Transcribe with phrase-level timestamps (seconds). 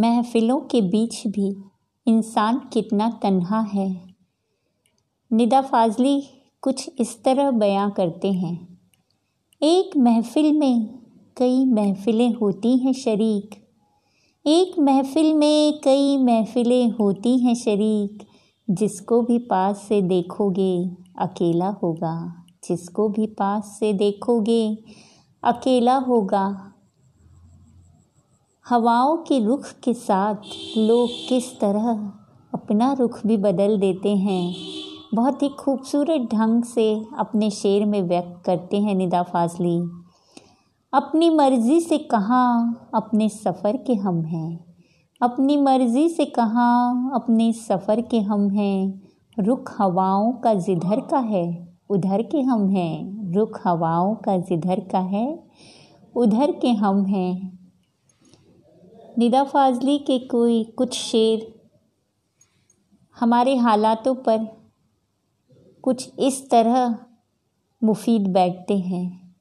[0.00, 1.56] महफिलों के बीच भी
[2.06, 4.14] इंसान कितना तन्हा है।
[5.32, 6.22] निदा फाजली
[6.60, 8.80] कुछ इस तरह बयां करते हैं।
[9.62, 10.98] एक महफिल में
[11.36, 13.50] कई महफिलें होती हैं शरीक।
[14.46, 18.26] एक महफिल में कई महफिलें होती हैं शरीक।
[18.70, 24.84] जिसको भी पास से देखोगे, अकेला होगा। जिसको भी पास से देखोगे,
[25.42, 26.69] अकेला होगा
[28.70, 30.34] हवाओं के रुख के साथ
[30.78, 32.12] लोग किस तरह
[32.54, 34.54] अपना रुख भी बदल देते हैं।
[35.14, 39.76] बहुत ही खूबसूरत ढंग से अपने शेर में व्यक्त करते हैं निदा फाजली
[40.92, 44.64] अपनी मर्ज़ी से कहाँ अपने सफ़र के हम हैं।
[45.22, 49.02] अपनी मर्ज़ी से कहाँ अपने सफ़र के हम हैं।
[49.38, 54.98] रुख हवाओं का जिधर का है, उधर के हम हैं। रुख हवाओं का जिधर का
[54.98, 55.42] है,
[56.16, 57.59] उधर के हम हैं।
[59.20, 61.60] निदा फाजली के कोई कुछ शेर
[63.20, 64.46] हमारे हालातों पर
[65.82, 66.98] कुछ इस तरह
[67.84, 69.36] मुफीद बैठते हैं।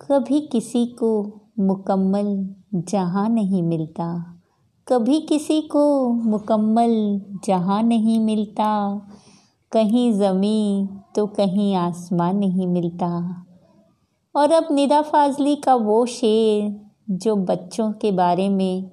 [0.00, 4.40] कभी किसी को मुकम्मल जहाँ नहीं मिलता।
[4.88, 8.98] कभी किसी को मुकम्मल जहाँ नहीं मिलता।
[9.72, 13.44] कहीं ज़मीं तो कहीं आसमान नहीं मिलता।
[14.36, 18.90] और अब निदा फाजली का वो शेर जो बच्चों के बारे में,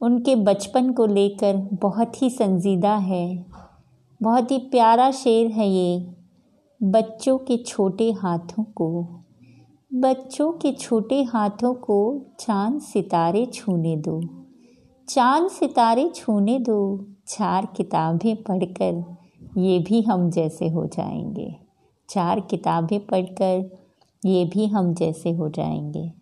[0.00, 3.46] उनके बचपन को लेकर बहुत ही संजीदा है।
[4.22, 6.14] बहुत ही प्यारा शेर है ये,
[6.82, 9.06] बच्चों के छोटे हाथों को।
[9.94, 14.20] बच्चों के छोटे हाथों को चाँद सितारे छूने दो।
[15.08, 19.16] चाँद सितारे छूने दो, चार किताबें पढ़कर
[19.58, 21.56] ये भी हम जैसे हो जाएँगे।
[22.08, 23.78] चार किताबें पढ़कर
[24.24, 26.21] ये भी हम जैसे हो जाएँगे।